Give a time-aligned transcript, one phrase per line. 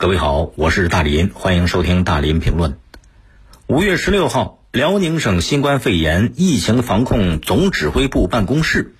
[0.00, 2.78] 各位好，我是大林，欢迎收听大林评论。
[3.66, 8.94] 五月十六号，辽宁省新冠肺炎疫情防控总指挥部办公室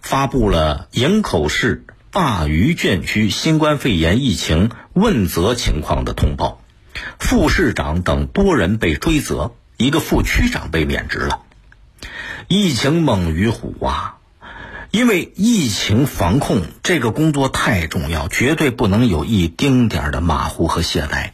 [0.00, 6.62] 发布了营口市鲅鱼圈区新冠肺炎疫情问责情况的通报，
[7.18, 11.42] 副市长等多人被追责，一个副区长被免职了。
[12.48, 14.15] 疫情猛于虎啊！
[14.90, 21.30] 因为疫情防控这个工作太重要，绝对不能有一丁点儿的马虎和懈怠。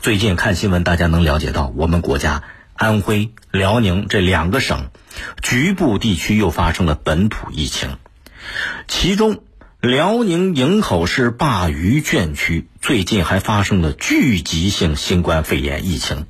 [0.00, 2.42] 最近看新闻，大家能了解到，我们国家
[2.74, 4.90] 安徽、辽宁这两个省
[5.42, 7.96] 局部地区又发生了本土疫情，
[8.86, 9.42] 其中
[9.80, 16.26] 辽宁营口市鲅鱼圈区最近还发生了聚集性新冠肺炎疫情，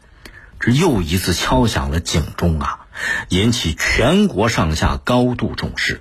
[0.61, 2.87] 这又一次敲响了警钟啊，
[3.29, 6.01] 引起全国上下高度重视。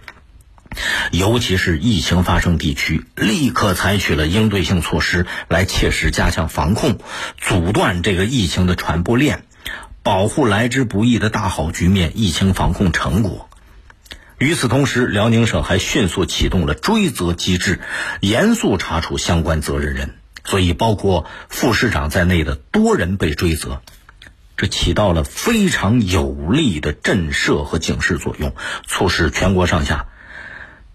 [1.11, 6.99] 尤其是疫情发生地区，立刻采取了应对性措施，来切实加强防控，
[7.37, 9.43] 阻断这个疫情的传播链，
[10.03, 13.49] 保护来之不易的大好局面疫情防控成果。
[14.37, 17.81] 与此同时，辽宁省还迅速启动了追责机制，
[18.21, 20.15] 严肃查处相关责任人。
[20.45, 23.81] 所以，包括副市长在内的多人被追责，
[24.55, 28.55] 这起到了非常有力的震慑和警示作用，
[28.87, 30.07] 促使全国上下。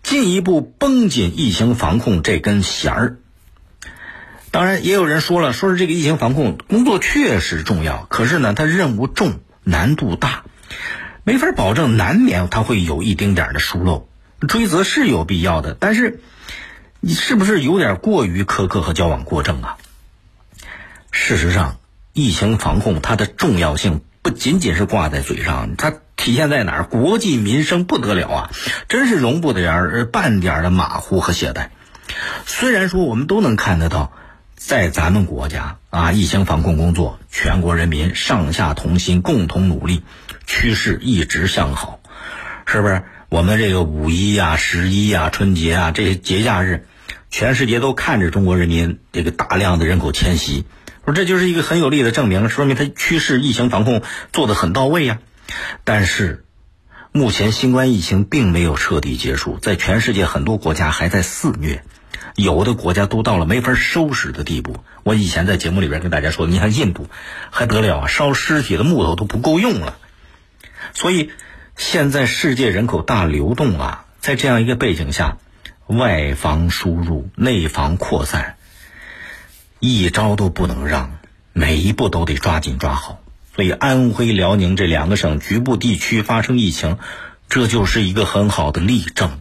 [0.05, 3.17] 进一步绷紧疫情防控这根弦儿。
[4.51, 10.45] 当然，也有人说了，说是这个疫情防控工作确实重要，可是呢，它任务重，难度大，
[11.25, 14.07] 没法保证，难免它会有一丁点的疏漏。
[14.47, 16.21] 追责是有必要的，但是
[17.01, 19.79] 你是不是有点过于苛刻和矫枉过正啊？
[21.11, 21.79] 事实上，
[22.13, 25.95] 疫情防控它的重要性不仅仅是挂在嘴上，它。
[26.25, 26.85] 体现在哪儿？
[26.85, 28.51] 国计民生不得了啊！
[28.89, 31.69] 真是容不得点儿半点的马虎和懈怠。
[32.47, 34.11] 虽然说我们都能看得到，
[34.57, 40.03] 在咱们国家啊，疫情防控工作，全国人民上下同心，共同努力，
[40.47, 42.01] 趋势一直向好，
[42.65, 43.03] 是不是？
[43.29, 46.87] 我们这个五一啊、十一啊、春节啊这些节假日，
[47.31, 50.65] 全世界都看着中国人民这个大量的人口迁徙，
[51.05, 54.01] 说这就是一个很有力的证明，说明它趋势疫情防控
[54.33, 55.19] 做得很到位呀。
[55.85, 56.45] 但是，
[57.13, 61.85] 目前新冠疫情并没有彻底结束，在全世界很多国家还在肆虐，
[62.35, 64.83] 有的国家都到了没法收拾的地步。
[65.05, 67.09] 我以前在节目里边跟大家说，你看印度
[67.51, 69.97] 还得了啊，烧尸体的木头都不够用了。
[70.93, 71.31] 所以，
[71.77, 75.39] 现在世界人口大流动啊，在这样一个背景下，
[75.87, 78.57] 外防输入，内防扩散，
[79.79, 81.19] 一招都不能让，
[81.53, 83.21] 每一步都得抓紧抓好。
[83.55, 86.99] 所以，安徽、辽宁这两个省局部地区发生疫情，
[87.49, 89.41] 这就是一个很好的例证。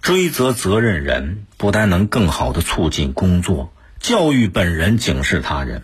[0.00, 5.82] 追责责任人，不但能更好的促进工作，教育本人，警示他人，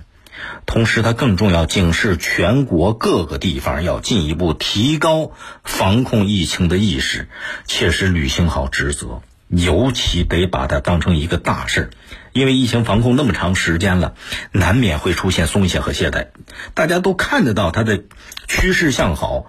[0.64, 5.32] 同时，它更重要，警示全国各个地方要进一步提高
[5.64, 7.28] 防控疫情的意识，
[7.66, 9.22] 切实履行好职责。
[9.48, 11.90] 尤其得把它当成一个大事，
[12.32, 14.14] 因为疫情防控那么长时间了，
[14.52, 16.28] 难免会出现松懈和懈怠。
[16.74, 18.04] 大家都看得到它的
[18.46, 19.46] 趋势向好，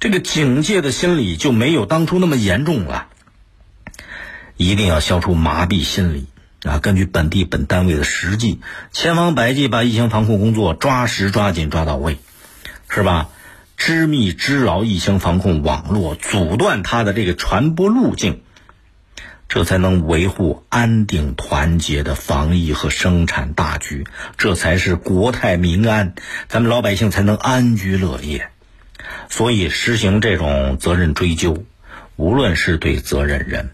[0.00, 3.08] 这个警戒的心理就没有当初那么严重了。
[4.56, 6.26] 一定要消除麻痹心理
[6.62, 6.78] 啊！
[6.78, 8.60] 根据本地本单位的实际，
[8.90, 12.16] 千方百计把疫情防控工作抓实、抓紧、抓到位，
[12.88, 13.28] 是吧？
[13.76, 18.40] 织密织牢疫情防控网络，阻断它的这个传播路径。
[19.48, 24.04] 这才能维护安定团结的防疫和生产大局，
[24.36, 26.14] 这才是国泰民安，
[26.48, 28.48] 咱们老百姓才能安居乐业。
[29.28, 31.64] 所以，实行这种责任追究，
[32.16, 33.70] 无论是对责任人，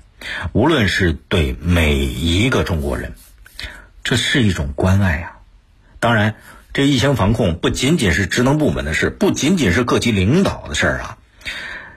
[0.53, 3.15] 无论是对每一个中国人，
[4.05, 5.33] 这是一种关爱啊。
[6.01, 6.35] 当然，
[6.75, 11.19] 这疫情防控不仅仅是职能部门的事，不仅仅是各级领导的事儿啊。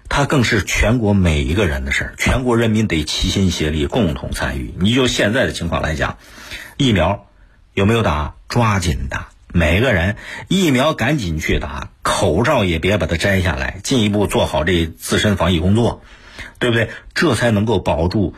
[0.09, 4.73] 它更是全国每一个人的事儿，全国人民得齐心协力，共同参与。
[4.79, 6.17] 你就现在的情况来讲，
[6.77, 7.27] 疫苗
[7.73, 8.35] 有没有打？
[8.47, 10.15] 抓紧打，每个人
[10.47, 16.01] 疫苗赶紧去打，口罩也别把它摘下来，进一步做好这自身防疫工作，
[16.59, 16.91] 对不对？
[17.13, 18.35] 这才能够保住，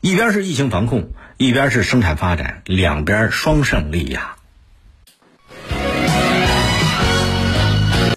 [0.00, 4.36] 一边是疫情防控，一边是生产发展，两边双胜利呀。